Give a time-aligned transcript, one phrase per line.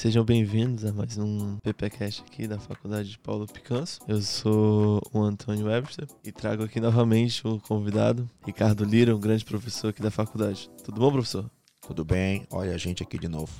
[0.00, 4.00] Sejam bem-vindos a mais um PPcast aqui da Faculdade de Paulo Picanso.
[4.08, 9.44] Eu sou o Antônio Webster e trago aqui novamente o convidado, Ricardo Lira, um grande
[9.44, 10.70] professor aqui da faculdade.
[10.82, 11.50] Tudo bom, professor?
[11.86, 13.52] Tudo bem, olha a gente aqui de novo.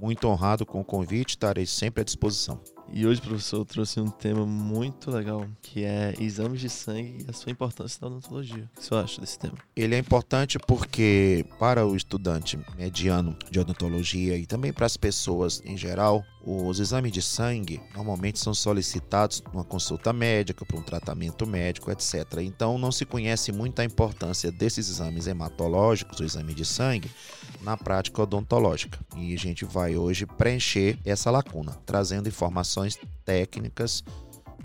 [0.00, 2.62] Muito honrado com o convite, estarei sempre à disposição.
[2.90, 7.30] E hoje, professor, eu trouxe um tema muito legal, que é exames de sangue e
[7.30, 8.68] a sua importância na odontologia.
[8.74, 9.56] O que você acha desse tema?
[9.76, 15.62] Ele é importante porque, para o estudante mediano de odontologia e também para as pessoas
[15.64, 21.46] em geral, os exames de sangue normalmente são solicitados numa consulta médica, para um tratamento
[21.46, 22.38] médico, etc.
[22.40, 27.10] Então, não se conhece muito a importância desses exames hematológicos, o exame de sangue,
[27.62, 28.98] na prática odontológica.
[29.16, 34.02] E a gente vai hoje preencher essa lacuna, trazendo informações técnicas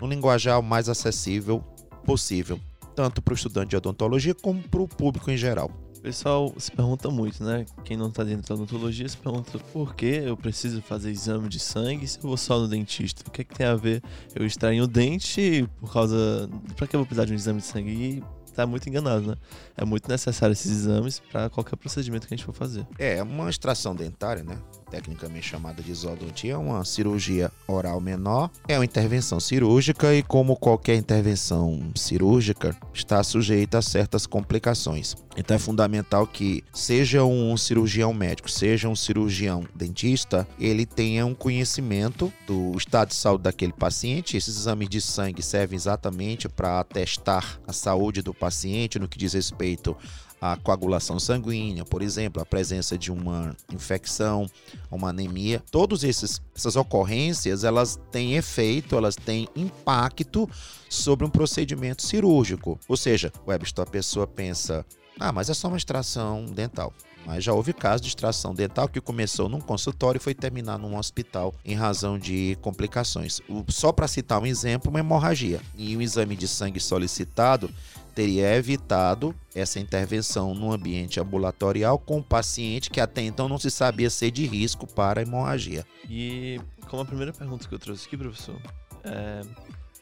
[0.00, 1.62] no linguajar mais acessível
[2.04, 2.60] possível,
[2.94, 5.70] tanto para o estudante de odontologia como para o público em geral.
[5.96, 7.64] O pessoal se pergunta muito, né?
[7.82, 11.58] Quem não está dentro da odontologia se pergunta por que eu preciso fazer exame de
[11.58, 13.24] sangue se eu vou só no dentista?
[13.26, 14.02] O que, é que tem a ver
[14.34, 16.48] eu extrair o dente por causa.
[16.76, 17.90] Para que eu vou precisar de um exame de sangue?
[17.90, 18.22] E
[18.54, 19.34] tá muito enganado, né?
[19.76, 22.86] É muito necessário esses exames para qualquer procedimento que a gente for fazer.
[22.98, 24.58] É, uma extração dentária, né?
[24.94, 30.54] Tecnicamente chamada de isodontia, é uma cirurgia oral menor, é uma intervenção cirúrgica e, como
[30.54, 35.16] qualquer intervenção cirúrgica, está sujeita a certas complicações.
[35.36, 41.34] Então é fundamental que, seja um cirurgião médico, seja um cirurgião dentista, ele tenha um
[41.34, 44.36] conhecimento do estado de saúde daquele paciente.
[44.36, 49.32] Esses exames de sangue servem exatamente para atestar a saúde do paciente no que diz
[49.32, 49.96] respeito
[50.44, 54.46] à coagulação sanguínea, por exemplo, a presença de uma infecção,
[54.90, 55.62] uma anemia.
[55.70, 60.46] Todas essas ocorrências, elas têm efeito, elas têm impacto
[60.86, 62.78] sobre um procedimento cirúrgico.
[62.86, 64.84] Ou seja, Webster, a pessoa pensa,
[65.18, 66.92] ah, mas é só uma extração dental.
[67.26, 70.96] Mas já houve caso de extração dental que começou num consultório e foi terminar num
[70.96, 73.40] hospital em razão de complicações.
[73.68, 75.60] Só para citar um exemplo, uma hemorragia.
[75.76, 77.70] E o exame de sangue solicitado
[78.14, 83.70] teria evitado essa intervenção no ambiente ambulatorial com o paciente que até então não se
[83.70, 85.84] sabia ser de risco para a hemorragia.
[86.08, 88.56] E como a primeira pergunta que eu trouxe aqui, professor,
[89.02, 89.42] é,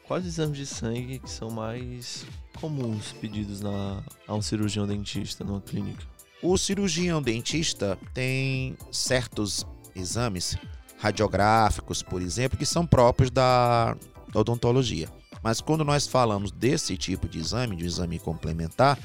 [0.06, 2.26] quais exames de sangue que são mais
[2.60, 6.11] comuns pedidos na, a um cirurgião dentista numa clínica?
[6.42, 9.64] O cirurgião dentista tem certos
[9.94, 10.56] exames
[10.98, 13.96] radiográficos, por exemplo, que são próprios da
[14.34, 15.08] odontologia.
[15.40, 18.98] Mas quando nós falamos desse tipo de exame, de um exame complementar,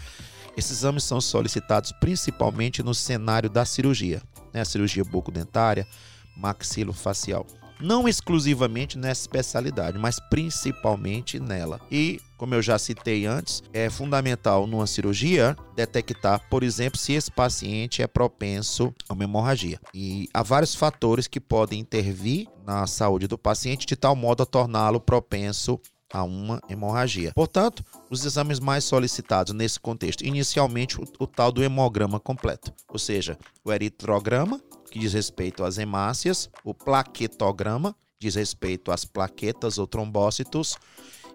[0.58, 4.20] esses exames são solicitados principalmente no cenário da cirurgia,
[4.52, 4.62] né?
[4.62, 5.88] a cirurgia bucodentária,
[6.36, 7.46] maxilofacial.
[7.80, 11.80] Não exclusivamente nessa especialidade, mas principalmente nela.
[11.92, 17.32] E, como eu já citei antes, é fundamental numa cirurgia detectar, por exemplo, se esse
[17.32, 19.80] paciente é propenso a uma hemorragia.
[19.94, 24.46] E há vários fatores que podem intervir na saúde do paciente de tal modo a
[24.46, 25.80] torná-lo propenso
[26.12, 27.32] a uma hemorragia.
[27.36, 33.00] Portanto, os exames mais solicitados nesse contexto, inicialmente o, o, tal do hemograma completo, ou
[33.00, 39.88] seja, o eritrograma, que diz respeito às hemácias, o plaquetograma, diz respeito às plaquetas ou
[39.88, 40.78] trombócitos,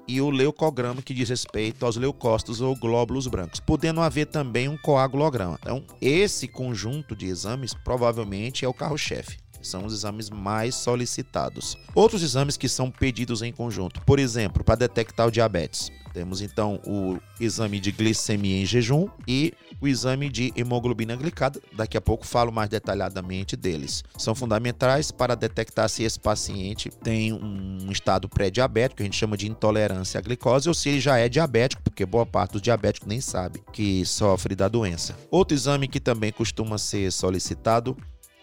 [0.08, 4.76] e o leucograma, que diz respeito aos leucócitos ou glóbulos brancos, podendo haver também um
[4.76, 5.58] coagulograma.
[5.60, 11.76] Então, esse conjunto de exames provavelmente é o carro-chefe são os exames mais solicitados.
[11.94, 15.90] Outros exames que são pedidos em conjunto, por exemplo, para detectar o diabetes.
[16.12, 21.60] Temos então o exame de glicemia em jejum e o exame de hemoglobina glicada.
[21.72, 24.04] Daqui a pouco falo mais detalhadamente deles.
[24.18, 29.36] São fundamentais para detectar se esse paciente tem um estado pré-diabético, que a gente chama
[29.36, 33.08] de intolerância à glicose, ou se ele já é diabético, porque boa parte dos diabéticos
[33.08, 35.16] nem sabe que sofre da doença.
[35.30, 37.96] Outro exame que também costuma ser solicitado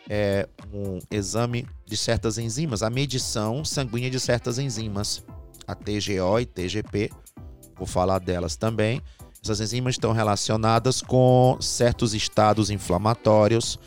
[0.09, 5.23] é, um exame de certas enzimas, a medição sanguínea de certas enzimas,
[5.67, 7.11] a TGO e TGP,
[7.77, 9.01] vou falar delas também.
[9.41, 13.79] Essas enzimas estão relacionadas com certos estados inflamatórios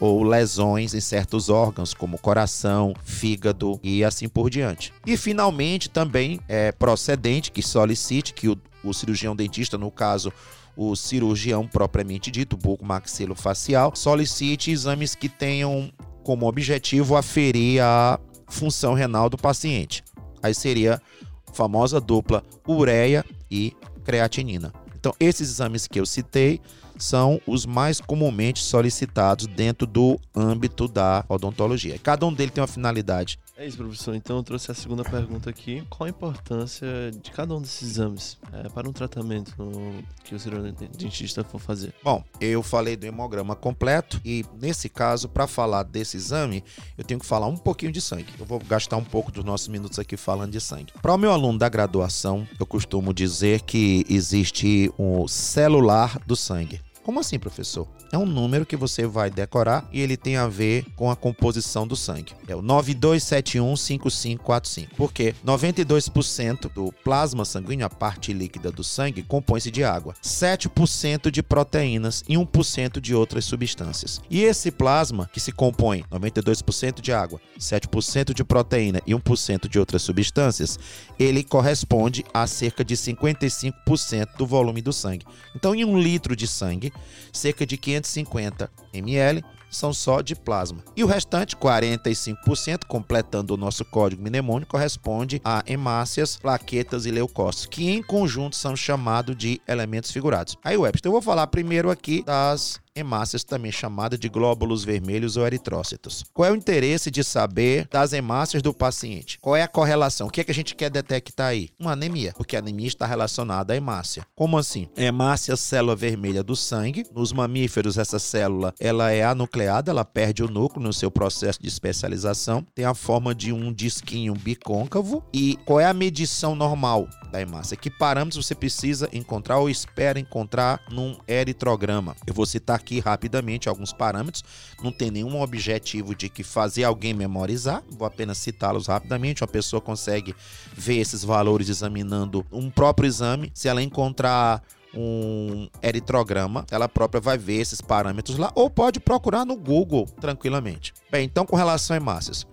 [0.00, 4.92] ou lesões em certos órgãos, como coração, fígado e assim por diante.
[5.06, 10.32] E finalmente também é procedente que solicite que o, o cirurgião dentista, no caso
[10.76, 15.90] o cirurgião propriamente dito, buco-maxilofacial, solicite exames que tenham
[16.22, 20.04] como objetivo aferir a função renal do paciente.
[20.42, 21.00] Aí seria
[21.48, 23.74] a famosa dupla ureia e
[24.04, 24.72] creatinina.
[24.98, 26.60] Então, esses exames que eu citei
[26.98, 31.98] são os mais comumente solicitados dentro do âmbito da odontologia.
[31.98, 34.14] Cada um deles tem uma finalidade é isso, professor.
[34.14, 35.82] Então eu trouxe a segunda pergunta aqui.
[35.88, 36.86] Qual a importância
[37.22, 41.58] de cada um desses exames é, para um tratamento no, que o cirurgião dentista for
[41.58, 41.94] fazer?
[42.02, 46.62] Bom, eu falei do hemograma completo e nesse caso, para falar desse exame,
[46.98, 48.32] eu tenho que falar um pouquinho de sangue.
[48.38, 50.92] Eu vou gastar um pouco dos nossos minutos aqui falando de sangue.
[51.00, 56.80] Para o meu aluno da graduação, eu costumo dizer que existe um celular do sangue.
[57.06, 57.86] Como assim, professor?
[58.10, 61.86] É um número que você vai decorar e ele tem a ver com a composição
[61.86, 62.32] do sangue.
[62.48, 64.88] É o 92715545.
[64.96, 71.44] Porque 92% do plasma sanguíneo, a parte líquida do sangue, compõe-se de água, 7% de
[71.44, 74.20] proteínas e 1% de outras substâncias.
[74.28, 79.78] E esse plasma, que se compõe 92% de água, 7% de proteína e 1% de
[79.78, 80.76] outras substâncias,
[81.20, 85.24] ele corresponde a cerca de 55% do volume do sangue.
[85.54, 86.92] Então, em um litro de sangue,
[87.32, 90.82] cerca de 550 ml são só de plasma.
[90.96, 97.66] E o restante, 45%, completando o nosso código mnemônico, corresponde a hemácias, plaquetas e leucócitos,
[97.66, 100.56] que em conjunto são chamados de elementos figurados.
[100.64, 105.46] Aí, Webster, eu vou falar primeiro aqui das hemácias, também chamada de glóbulos vermelhos ou
[105.46, 106.24] eritrócitos.
[106.32, 109.38] Qual é o interesse de saber das hemácias do paciente?
[109.40, 110.26] Qual é a correlação?
[110.26, 111.68] O que é que a gente quer detectar aí?
[111.78, 114.26] Uma anemia, porque a anemia está relacionada à hemácia.
[114.34, 114.88] Como assim?
[114.96, 117.04] Hemácia, célula vermelha do sangue.
[117.14, 121.68] Nos mamíferos, essa célula ela é anucleada, ela perde o núcleo no seu processo de
[121.68, 122.64] especialização.
[122.74, 125.22] Tem a forma de um disquinho bicôncavo.
[125.32, 127.76] E qual é a medição normal da hemácia?
[127.76, 132.16] Que parâmetros você precisa encontrar ou espera encontrar num eritrograma?
[132.26, 134.44] Eu vou citar aqui rapidamente alguns parâmetros,
[134.82, 139.42] não tem nenhum objetivo de que fazer alguém memorizar, vou apenas citá-los rapidamente.
[139.42, 140.34] Uma pessoa consegue
[140.74, 144.62] ver esses valores examinando um próprio exame, se ela encontrar
[144.94, 150.94] um eritrograma, ela própria vai ver esses parâmetros lá, ou pode procurar no Google tranquilamente.
[151.10, 152.46] Bem, então com relação a hemácias,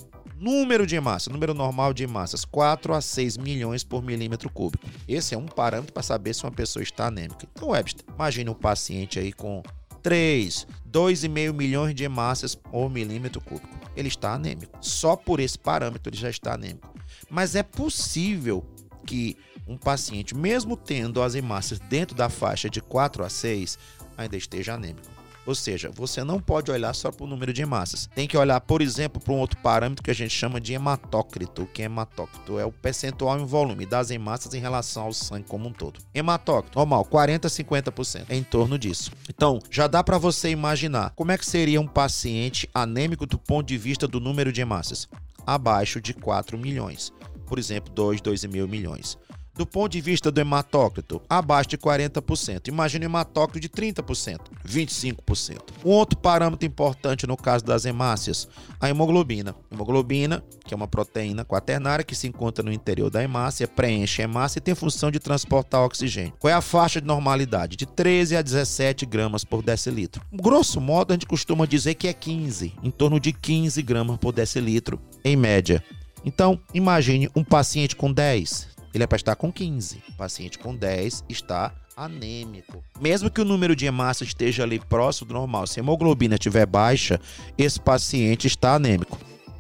[0.44, 4.86] Número de hemácias, número normal de hemácias, 4 a 6 milhões por milímetro cúbico.
[5.08, 7.48] Esse é um parâmetro para saber se uma pessoa está anêmica.
[7.54, 9.64] Então, Webster, imagine um paciente aí com
[10.02, 13.70] 3, 2,5 milhões de hemácias por milímetro cúbico.
[13.96, 14.78] Ele está anêmico.
[14.82, 16.94] Só por esse parâmetro ele já está anêmico.
[17.30, 18.66] Mas é possível
[19.06, 23.80] que um paciente, mesmo tendo as hemácias dentro da faixa de 4 a 6,
[24.18, 25.08] ainda esteja anêmico.
[25.46, 28.10] Ou seja, você não pode olhar só para o número de hemácias.
[28.16, 31.64] Tem que olhar, por exemplo, para um outro parâmetro que a gente chama de hematócrito.
[31.64, 32.60] O que é hematócrito?
[32.60, 36.00] É o percentual em volume das hemácias em relação ao sangue como um todo.
[36.14, 38.26] Hematócrito, normal, 40 a 50%.
[38.30, 39.12] É em torno disso.
[39.30, 43.68] Então, já dá para você imaginar como é que seria um paciente anêmico do ponto
[43.68, 45.08] de vista do número de hemácias.
[45.46, 47.12] Abaixo de 4 milhões.
[47.46, 49.18] Por exemplo, 2, 2,5 milhões.
[49.56, 52.70] Do ponto de vista do hematócrito, abaixo de 40%.
[52.70, 55.60] Imagina um hematócrito de 30%, 25%.
[55.86, 58.48] Um outro parâmetro importante no caso das hemácias,
[58.82, 59.56] a hemoglobina.
[59.72, 64.26] Hemoglobina, que é uma proteína quaternária que se encontra no interior da hemácia, preenche a
[64.26, 66.34] hemácia e tem função de transportar oxigênio.
[66.40, 67.78] Qual é a faixa de normalidade?
[67.78, 70.26] De 13 a 17 gramas por decilitro.
[70.34, 74.32] Grosso modo, a gente costuma dizer que é 15, em torno de 15 gramas por
[74.32, 75.84] decilitro, em média.
[76.26, 80.04] Então, imagine um paciente com 10, ele é para estar com 15.
[80.10, 82.84] O paciente com 10 está anêmico.
[83.00, 86.66] Mesmo que o número de hemácias esteja ali próximo do normal, se a hemoglobina estiver
[86.66, 87.20] baixa,
[87.58, 89.18] esse paciente está anêmico.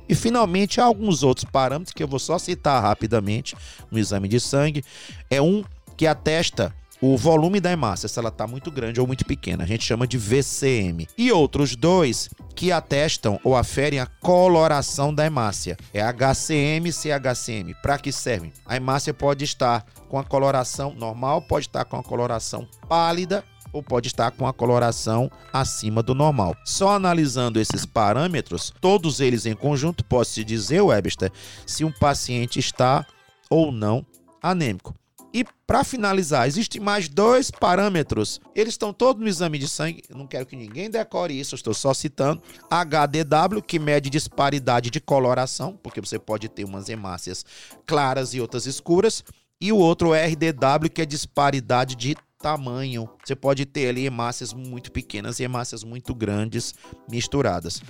[0.08, 3.56] E finalmente há alguns outros parâmetros que eu vou só citar rapidamente
[3.90, 4.84] no exame de sangue.
[5.30, 5.64] É um
[5.96, 6.76] que atesta
[7.06, 9.66] o volume da hemácia, se ela está muito grande ou muito pequena.
[9.66, 11.06] A gente chama de VCM.
[11.18, 15.76] E outros dois que atestam ou aferem a coloração da hemácia.
[15.94, 17.76] É HCM e CHCM.
[17.82, 18.54] Para que servem?
[18.66, 23.44] A hemácia pode estar com a coloração normal, pode estar com a coloração pálida
[23.74, 26.56] ou pode estar com a coloração acima do normal.
[26.64, 31.34] Só analisando esses parâmetros, todos eles em conjunto, pode-se dizer, Webster,
[31.66, 33.06] se um paciente está
[33.50, 34.06] ou não
[34.42, 34.96] anêmico.
[35.34, 38.40] E para finalizar, existem mais dois parâmetros.
[38.54, 40.04] Eles estão todos no exame de sangue.
[40.10, 42.42] Não quero que ninguém decore isso, estou só citando.
[42.70, 47.44] HDW, que mede disparidade de coloração, porque você pode ter umas hemácias
[47.86, 49.24] claras e outras escuras.
[49.60, 53.10] E o outro RDW, que é disparidade de tamanho.
[53.26, 56.76] Você pode ter ali hemácias muito pequenas e hemácias muito grandes
[57.10, 57.82] misturadas.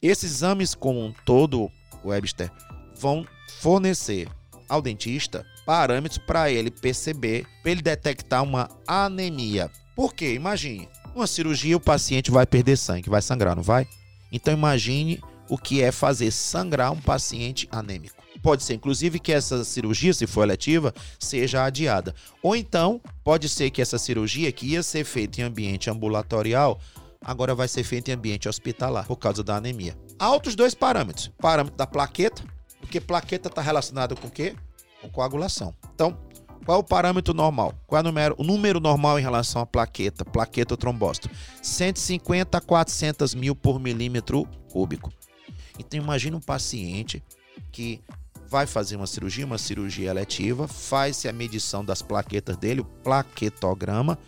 [0.00, 1.68] Esses exames como um todo,
[2.04, 2.52] Webster,
[2.94, 3.26] vão
[3.58, 4.28] fornecer
[4.72, 9.70] ao dentista parâmetros para ele perceber, para ele detectar uma anemia.
[9.94, 10.32] Por quê?
[10.32, 13.86] Imagine, uma cirurgia o paciente vai perder sangue, vai sangrar, não vai?
[14.32, 18.16] Então imagine o que é fazer sangrar um paciente anêmico.
[18.42, 22.14] pode ser, inclusive, que essa cirurgia, se for eletiva, seja adiada.
[22.42, 26.80] Ou então, pode ser que essa cirurgia, que ia ser feita em ambiente ambulatorial,
[27.24, 29.96] agora vai ser feita em ambiente hospitalar, por causa da anemia.
[30.18, 31.30] Há outros dois parâmetros.
[31.38, 32.42] Parâmetro da plaqueta,
[32.92, 34.54] porque plaqueta está relacionada com o quê?
[35.00, 35.74] Com coagulação.
[35.94, 36.14] Então,
[36.62, 37.72] qual é o parâmetro normal?
[37.86, 41.30] Qual é o número, o número normal em relação à plaqueta, plaqueta ou trombócito?
[41.62, 45.10] 150 a 400 mil por milímetro cúbico.
[45.78, 47.24] Então imagine um paciente
[47.70, 48.02] que
[48.46, 54.18] vai fazer uma cirurgia, uma cirurgia eletiva, faz-se a medição das plaquetas dele, o plaquetograma,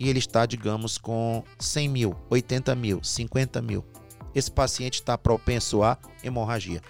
[0.00, 3.84] e ele está, digamos, com 100 mil, 80 mil, 50 mil.
[4.34, 6.80] Esse paciente está propenso a hemorragia.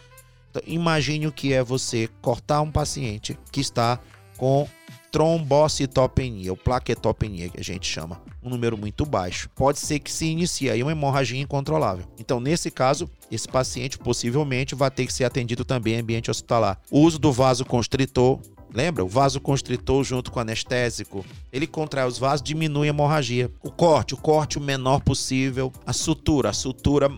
[0.67, 3.99] Imagine o que é você cortar um paciente que está
[4.37, 4.69] com
[5.11, 9.49] trombocitopenia, ou plaquetopenia, que a gente chama, um número muito baixo.
[9.55, 12.05] Pode ser que se inicie aí uma hemorragia incontrolável.
[12.19, 16.79] Então, nesse caso, esse paciente possivelmente vai ter que ser atendido também em ambiente hospitalar.
[16.91, 18.39] O uso do vasoconstritor
[18.73, 19.05] Lembra?
[19.05, 21.25] O vasoconstritor junto com o anestésico.
[21.53, 23.51] Ele contrai os vasos, diminui a hemorragia.
[23.63, 25.73] O corte, o corte o menor possível.
[25.87, 27.09] A sutura, a sutura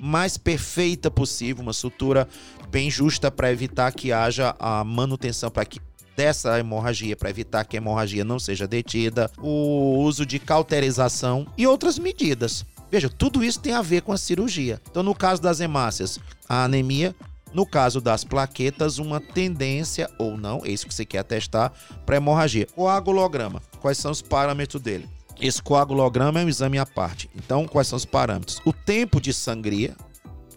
[0.00, 1.62] mais perfeita possível.
[1.62, 2.28] Uma sutura
[2.70, 5.80] bem justa para evitar que haja a manutenção, para que
[6.16, 11.66] dessa hemorragia para evitar que a hemorragia não seja detida, o uso de cauterização e
[11.66, 12.66] outras medidas.
[12.90, 14.80] Veja, tudo isso tem a ver com a cirurgia.
[14.90, 17.14] Então, no caso das hemácias, a anemia,
[17.52, 21.72] no caso das plaquetas, uma tendência ou não, é isso que você quer testar,
[22.06, 22.66] para hemorragia.
[22.66, 25.08] Coagulograma, quais são os parâmetros dele?
[25.40, 27.30] Esse coagulograma é um exame à parte.
[27.34, 28.60] Então, quais são os parâmetros?
[28.64, 29.96] O tempo de sangria,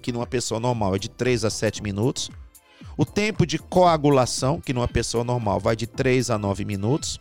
[0.02, 2.30] que numa pessoa normal é de 3 a 7 minutos.
[2.98, 7.20] O tempo de coagulação, que numa pessoa normal vai de 3 a 9 minutos.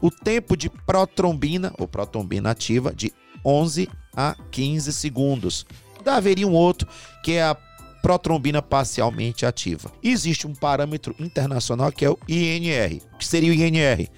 [0.00, 3.12] O tempo de protrombina, ou protrombina ativa, de
[3.44, 5.66] 11 a 15 segundos.
[5.98, 6.88] Ainda haveria um outro,
[7.22, 7.54] que é a
[8.02, 9.92] protrombina parcialmente ativa.
[10.02, 13.00] Existe um parâmetro internacional que é o INR.
[13.14, 14.10] O que seria o INR?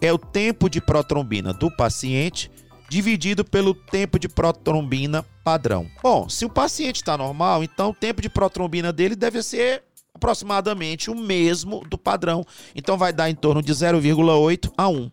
[0.00, 2.50] É o tempo de protrombina do paciente
[2.88, 5.90] dividido pelo tempo de protrombina padrão.
[6.02, 9.82] Bom, se o paciente está normal, então o tempo de protrombina dele deve ser
[10.14, 12.44] aproximadamente o mesmo do padrão.
[12.74, 15.10] Então vai dar em torno de 0,8 a 1,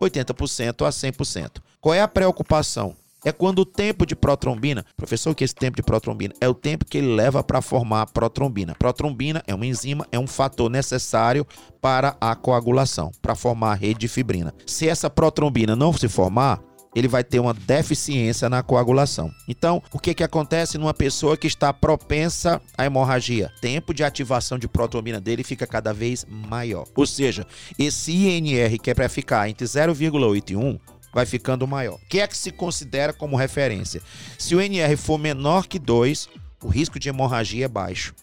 [0.00, 1.62] 80% a 100%.
[1.80, 2.94] Qual é a preocupação?
[3.24, 6.84] É quando o tempo de protrombina, professor, que esse tempo de protrombina é o tempo
[6.84, 8.74] que ele leva para formar a protrombina.
[8.78, 11.46] Protrombina é uma enzima, é um fator necessário
[11.80, 14.54] para a coagulação, para formar a rede de fibrina.
[14.66, 16.62] Se essa protrombina não se formar,
[16.94, 19.30] ele vai ter uma deficiência na coagulação.
[19.46, 23.52] Então, o que, que acontece numa pessoa que está propensa à hemorragia?
[23.60, 26.86] Tempo de ativação de protrombina dele fica cada vez maior.
[26.96, 27.46] Ou seja,
[27.78, 30.78] esse INR que é para ficar entre 0,8 e 1
[31.12, 31.94] vai ficando maior.
[31.94, 34.02] O que é que se considera como referência?
[34.38, 36.28] Se o NR for menor que 2,
[36.62, 38.14] o risco de hemorragia é baixo.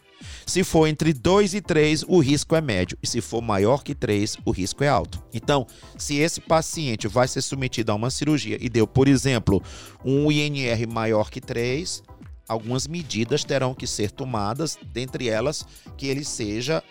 [0.45, 2.97] Se for entre 2 e 3, o risco é médio.
[3.03, 5.21] E se for maior que 3, o risco é alto.
[5.33, 5.67] Então,
[5.97, 9.61] se esse paciente vai ser submetido a uma cirurgia e deu, por exemplo,
[10.03, 12.01] um INR maior que 3,
[12.47, 15.65] algumas medidas terão que ser tomadas, dentre elas
[15.97, 16.81] que ele seja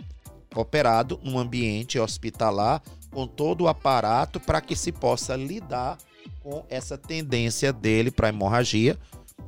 [0.55, 5.99] operado num ambiente hospitalar com todo o aparato para que se possa lidar
[6.41, 8.99] com essa tendência dele para hemorragia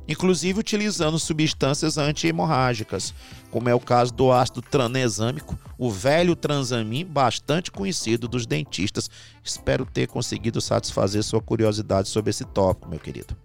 [0.07, 3.13] inclusive utilizando substâncias anti-hemorrágicas,
[3.51, 9.09] como é o caso do ácido tranexâmico, o velho transamin, bastante conhecido dos dentistas.
[9.43, 13.37] Espero ter conseguido satisfazer sua curiosidade sobre esse tópico, meu querido.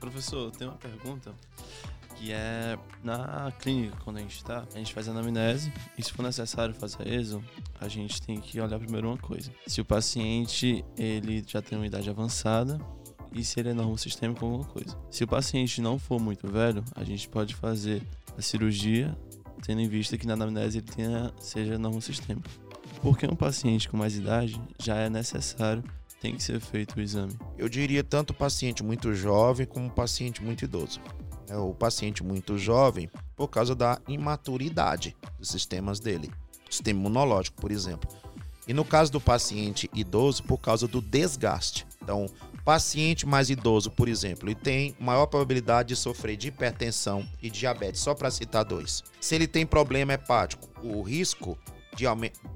[0.00, 1.32] Professor, tem uma pergunta
[2.16, 6.22] que é na clínica, quando a gente está, a gente faz anamnese e se for
[6.22, 7.42] necessário fazer ESO,
[7.80, 9.50] a gente tem que olhar primeiro uma coisa.
[9.66, 12.78] Se o paciente ele já tem uma idade avançada,
[13.34, 14.96] e se ele é normo sistêmico alguma coisa.
[15.10, 18.00] Se o paciente não for muito velho, a gente pode fazer
[18.38, 19.16] a cirurgia
[19.64, 22.48] tendo em vista que na anamnese ele tenha, seja normo sistêmico.
[23.02, 25.82] Porque um paciente com mais idade já é necessário,
[26.20, 27.34] tem que ser feito o exame.
[27.58, 31.00] Eu diria tanto paciente muito jovem como paciente muito idoso.
[31.48, 36.30] É o paciente muito jovem por causa da imaturidade dos sistemas dele,
[36.70, 38.08] sistema imunológico, por exemplo.
[38.66, 41.86] E no caso do paciente idoso, por causa do desgaste.
[42.02, 42.26] Então,
[42.64, 48.00] paciente mais idoso, por exemplo, ele tem maior probabilidade de sofrer de hipertensão e diabetes,
[48.00, 49.04] só para citar dois.
[49.20, 51.58] Se ele tem problema hepático, o risco
[51.94, 52.04] de,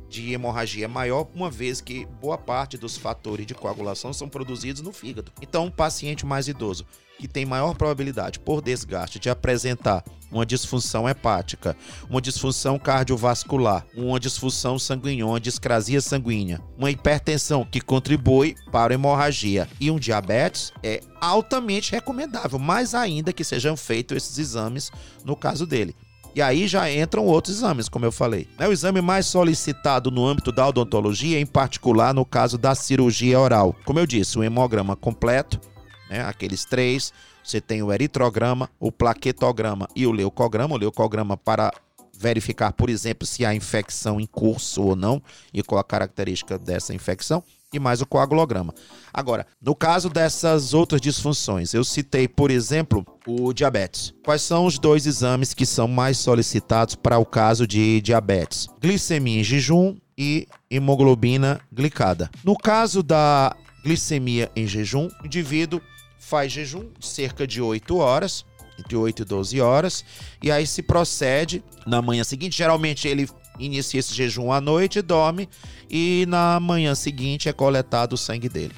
[0.09, 4.83] de hemorragia é maior, uma vez que boa parte dos fatores de coagulação são produzidos
[4.83, 5.33] no fígado.
[5.41, 6.87] Então, um paciente mais idoso
[7.19, 11.77] que tem maior probabilidade por desgaste de apresentar uma disfunção hepática,
[12.09, 19.69] uma disfunção cardiovascular, uma disfunção sanguínea, uma discrasia sanguínea, uma hipertensão que contribui para hemorragia
[19.81, 24.93] e um diabetes, é altamente recomendável, mais ainda que sejam feitos esses exames
[25.25, 25.97] no caso dele.
[26.39, 28.47] E aí já entram outros exames, como eu falei.
[28.61, 33.41] É o exame mais solicitado no âmbito da odontologia, em particular no caso da cirurgia
[33.41, 33.75] oral.
[33.85, 35.61] Como eu disse, o hemograma completo,
[36.09, 37.13] né, aqueles três.
[37.43, 40.77] Você tem o eritrograma, o plaquetograma e o leucograma.
[40.77, 41.73] O leucograma para
[42.19, 45.23] verificar, por exemplo, se há infecção em curso ou não
[45.55, 48.75] e qual a característica dessa infecção e mais o coagulograma.
[49.13, 54.15] Agora, no caso dessas outras disfunções, eu citei, por exemplo, o diabetes.
[54.25, 58.69] Quais são os dois exames que são mais solicitados para o caso de diabetes?
[58.81, 62.31] Glicemia em jejum e hemoglobina glicada.
[62.43, 65.81] No caso da glicemia em jejum, o indivíduo
[66.19, 68.45] faz jejum cerca de 8 horas,
[68.79, 70.05] entre 8 e 12 horas,
[70.43, 72.57] e aí se procede na manhã seguinte.
[72.57, 75.49] Geralmente ele inicia esse jejum à noite, dorme
[75.91, 78.75] e na manhã seguinte é coletado o sangue dele.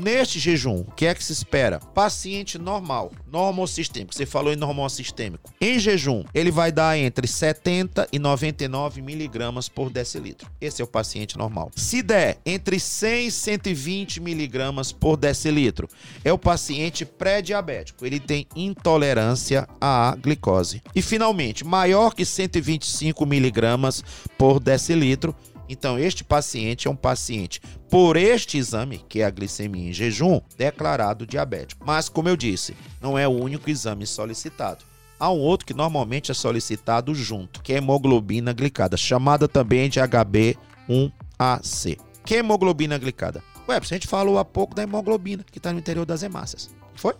[0.00, 1.80] Neste jejum, o que é que se espera?
[1.80, 4.14] Paciente normal, normosistêmico.
[4.14, 5.52] Você falou em normosistêmico.
[5.60, 10.48] Em jejum, ele vai dar entre 70 e 99 miligramas por decilitro.
[10.60, 11.72] Esse é o paciente normal.
[11.74, 15.88] Se der entre 100 e 120 miligramas por decilitro,
[16.24, 18.06] é o paciente pré-diabético.
[18.06, 20.80] Ele tem intolerância à glicose.
[20.94, 24.04] E finalmente, maior que 125 miligramas
[24.38, 25.34] por decilitro,
[25.68, 27.60] então, este paciente é um paciente,
[27.90, 31.84] por este exame, que é a glicemia em jejum, declarado diabético.
[31.86, 34.84] Mas, como eu disse, não é o único exame solicitado.
[35.20, 40.00] Há um outro que normalmente é solicitado junto, que é hemoglobina glicada, chamada também de
[40.00, 41.98] HB1AC.
[42.24, 43.42] Que é hemoglobina glicada?
[43.68, 46.70] Ué, a gente falou há pouco da hemoglobina, que está no interior das hemácias.
[46.94, 47.14] Foi?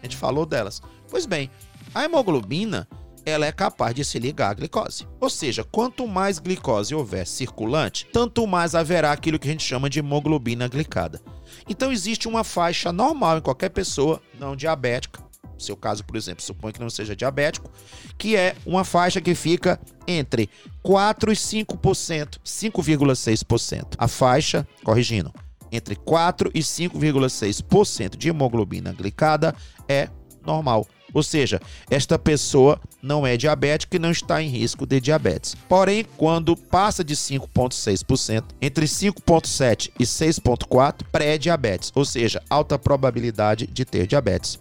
[0.00, 0.80] A gente falou delas.
[1.10, 1.50] Pois bem,
[1.94, 2.86] a hemoglobina
[3.24, 5.06] ela é capaz de se ligar à glicose.
[5.20, 9.90] Ou seja, quanto mais glicose houver circulante, tanto mais haverá aquilo que a gente chama
[9.90, 11.20] de hemoglobina glicada.
[11.68, 15.22] Então existe uma faixa normal em qualquer pessoa não diabética,
[15.60, 17.70] seu caso, por exemplo, suponha que não seja diabético,
[18.16, 20.48] que é uma faixa que fica entre
[20.82, 23.94] 4 e 5%, 5,6%.
[23.98, 25.32] A faixa, corrigindo,
[25.70, 29.54] entre 4 e 5,6% de hemoglobina glicada
[29.88, 30.08] é
[30.44, 30.86] normal.
[31.12, 35.56] Ou seja, esta pessoa não é diabética e não está em risco de diabetes.
[35.68, 43.84] Porém, quando passa de 5,6%, entre 5,7% e 6,4%, pré-diabetes, ou seja, alta probabilidade de
[43.84, 44.58] ter diabetes.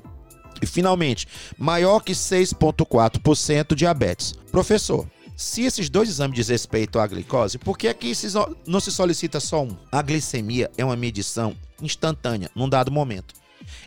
[0.61, 1.27] E finalmente,
[1.57, 4.33] maior que 6,4% diabetes.
[4.51, 8.11] Professor, se esses dois exames diz respeito à glicose, por que aqui
[8.67, 9.77] não se solicita só um?
[9.89, 13.33] A glicemia é uma medição instantânea, num dado momento.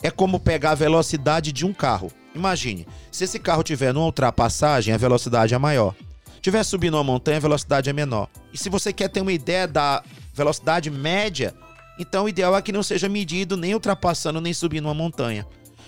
[0.03, 2.11] É como pegar a velocidade de um carro.
[2.35, 5.95] Imagine, se esse carro tiver numa ultrapassagem, a velocidade é maior.
[6.40, 8.29] Tiver subindo uma montanha, a velocidade é menor.
[8.53, 10.03] E se você quer ter uma ideia da
[10.35, 11.55] velocidade média,
[11.99, 15.47] então o ideal é que não seja medido nem ultrapassando nem subindo uma montanha.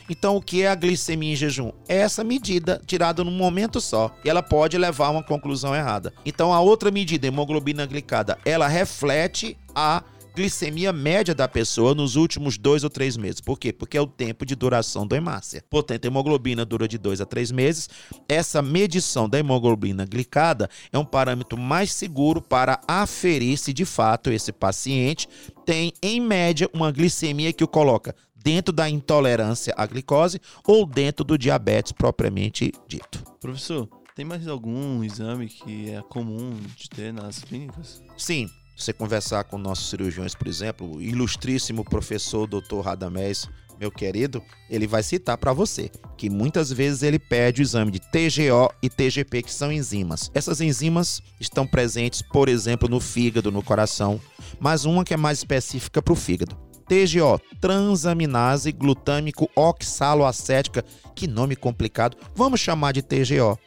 [0.09, 1.73] Então, o que é a glicemia em jejum?
[1.89, 4.15] É essa medida tirada num momento só.
[4.23, 6.13] E ela pode levar a uma conclusão errada.
[6.27, 10.05] Então, a outra medida, hemoglobina glicada, ela reflete a
[10.35, 13.41] glicemia média da pessoa nos últimos dois ou três meses.
[13.41, 13.73] Por quê?
[13.73, 15.63] Porque é o tempo de duração da hemácia.
[15.71, 17.89] Portanto, a hemoglobina dura de dois a três meses.
[18.29, 24.31] Essa medição da hemoglobina glicada é um parâmetro mais seguro para aferir se de fato
[24.31, 25.29] esse paciente
[25.65, 31.25] tem, em média, uma glicemia que o coloca dentro da intolerância à glicose ou dentro
[31.25, 33.23] do diabetes propriamente dito.
[33.41, 38.03] Professor, tem mais algum exame que é comum de ter nas clínicas?
[38.19, 42.81] Sim, você conversar com nossos cirurgiões, por exemplo, o ilustríssimo professor Dr.
[42.83, 47.91] Radamés, meu querido, ele vai citar para você que muitas vezes ele pede o exame
[47.91, 50.31] de TGO e TGP, que são enzimas.
[50.35, 54.21] Essas enzimas estão presentes, por exemplo, no fígado, no coração,
[54.61, 56.57] mas uma que é mais específica para o fígado.
[56.87, 60.85] TGO, transaminase glutâmico oxaloacética,
[61.15, 63.59] que nome complicado, vamos chamar de TGO.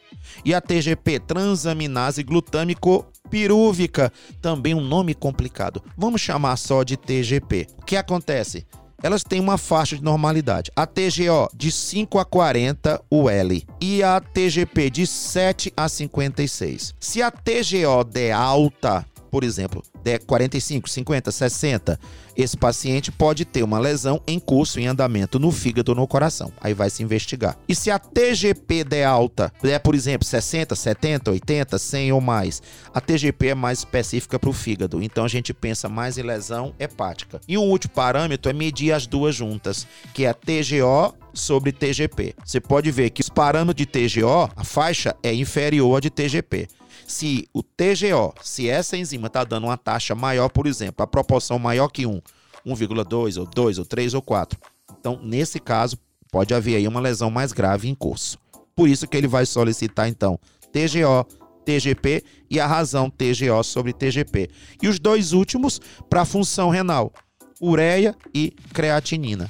[0.44, 5.82] E a TGP, transaminase glutâmico pirúvica, também um nome complicado.
[5.96, 7.66] Vamos chamar só de TGP.
[7.80, 8.66] O que acontece?
[9.00, 10.72] Elas têm uma faixa de normalidade.
[10.74, 16.94] A TGO de 5 a 40 UL e a TGP de 7 a 56.
[16.98, 22.00] Se a TGO der alta, por exemplo, der 45, 50, 60,
[22.36, 26.52] esse paciente pode ter uma lesão em curso, em andamento no fígado ou no coração.
[26.60, 27.56] Aí vai se investigar.
[27.68, 32.62] E se a TGP der alta, é por exemplo 60, 70, 80, 100 ou mais,
[32.94, 35.02] a TGP é mais específica para o fígado.
[35.02, 37.40] Então a gente pensa mais em lesão hepática.
[37.46, 42.34] E um último parâmetro é medir as duas juntas, que é a TGO sobre TGP.
[42.44, 46.68] Você pode ver que os parâmetros de TGO, a faixa é inferior à de TGP.
[47.08, 51.58] Se o TGO, se essa enzima está dando uma taxa maior, por exemplo, a proporção
[51.58, 52.20] maior que 1,
[52.66, 54.60] 1,2 ou 2 ou 3 ou 4,
[55.00, 55.98] então nesse caso
[56.30, 58.38] pode haver aí uma lesão mais grave em curso.
[58.76, 60.38] Por isso que ele vai solicitar então
[60.70, 61.26] TGO,
[61.64, 64.50] TGP e a razão TGO sobre TGP.
[64.82, 67.10] E os dois últimos para função renal,
[67.58, 69.48] ureia e creatinina.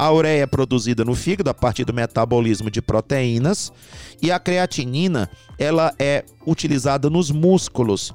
[0.00, 3.72] A ureia é produzida no fígado a partir do metabolismo de proteínas
[4.22, 8.14] e a creatinina, ela é utilizada nos músculos.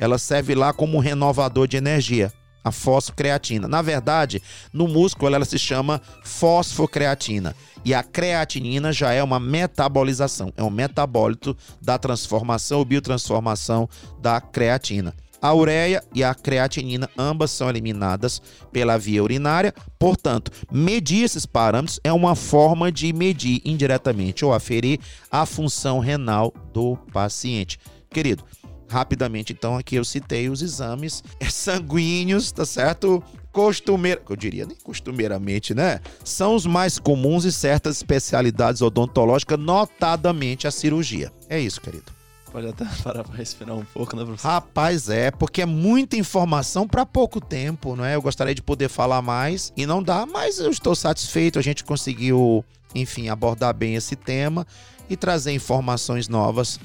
[0.00, 2.32] Ela serve lá como um renovador de energia,
[2.64, 3.68] a fosfocreatina.
[3.68, 7.54] Na verdade, no músculo ela se chama fosfocreatina.
[7.84, 13.88] E a creatinina já é uma metabolização, é um metabólito da transformação ou biotransformação
[14.20, 15.14] da creatina.
[15.40, 21.98] A ureia e a creatinina ambas são eliminadas pela via urinária, portanto, medir esses parâmetros
[22.04, 25.00] é uma forma de medir indiretamente ou aferir
[25.30, 27.78] a função renal do paciente.
[28.10, 28.44] Querido,
[28.88, 33.22] rapidamente então aqui eu citei os exames sanguíneos, tá certo?
[33.52, 36.00] Costumeira, eu diria nem costumeiramente, né?
[36.24, 41.32] São os mais comuns em certas especialidades odontológicas, notadamente a cirurgia.
[41.48, 42.19] É isso, querido.
[42.50, 44.48] Pode até parar para respirar um pouco, né, professor?
[44.48, 48.14] Rapaz, é, porque é muita informação para pouco tempo, não é?
[48.14, 51.58] Eu gostaria de poder falar mais e não dá, mas eu estou satisfeito.
[51.58, 54.66] A gente conseguiu, enfim, abordar bem esse tema
[55.08, 56.78] e trazer informações novas,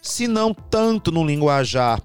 [0.00, 2.00] se não tanto no linguajar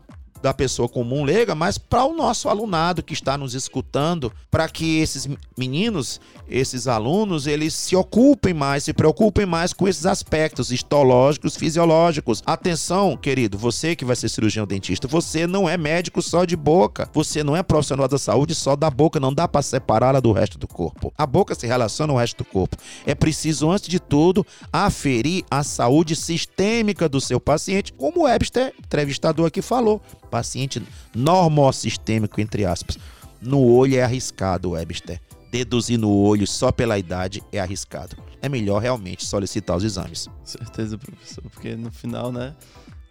[0.47, 4.99] da pessoa comum leiga, mas para o nosso alunado que está nos escutando, para que
[4.99, 11.57] esses meninos, esses alunos, eles se ocupem mais, se preocupem mais com esses aspectos histológicos,
[11.57, 12.41] fisiológicos.
[12.45, 17.09] Atenção, querido, você que vai ser cirurgião dentista, você não é médico só de boca.
[17.13, 20.57] Você não é profissional da saúde só da boca, não dá para separá-la do resto
[20.57, 21.13] do corpo.
[21.17, 22.77] A boca se relaciona ao resto do corpo.
[23.05, 28.73] É preciso antes de tudo aferir a saúde sistêmica do seu paciente, como o Webster,
[28.79, 30.01] entrevistador aqui falou
[30.37, 30.83] paciente
[31.15, 32.99] normosistêmico, entre aspas.
[33.41, 35.19] No olho é arriscado, Webster.
[35.51, 38.15] Deduzir no olho só pela idade é arriscado.
[38.39, 40.27] É melhor realmente solicitar os exames.
[40.43, 42.55] Certeza, professor, porque no final, né?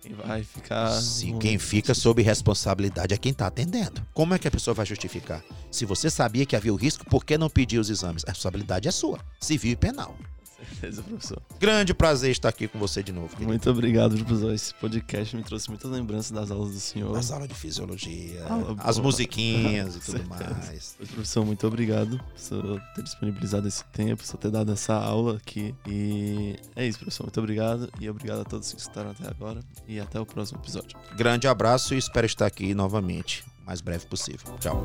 [0.00, 0.92] Quem vai ficar.
[0.92, 4.00] Sim, quem fica sob responsabilidade é quem está atendendo.
[4.14, 5.42] Como é que a pessoa vai justificar?
[5.68, 8.22] Se você sabia que havia o risco, por que não pediu os exames?
[8.24, 10.16] A responsabilidade é sua, civil e penal.
[10.56, 11.42] Certeza, professor.
[11.60, 13.28] Grande prazer estar aqui com você de novo.
[13.28, 13.48] Querido.
[13.48, 14.54] Muito obrigado, professor.
[14.54, 17.16] Esse podcast me trouxe muitas lembranças das aulas do senhor.
[17.16, 20.96] As aulas de fisiologia, Aula as musiquinhas e tudo mais.
[21.12, 25.74] Professor, muito obrigado por ter disponibilizado esse tempo, por ter dado essa aula aqui.
[25.86, 27.24] E é isso, professor.
[27.24, 27.90] Muito obrigado.
[28.00, 29.60] E obrigado a todos que escutaram até agora.
[29.86, 30.98] E até o próximo episódio.
[31.16, 34.54] Grande abraço e espero estar aqui novamente o mais breve possível.
[34.60, 34.82] Tchau.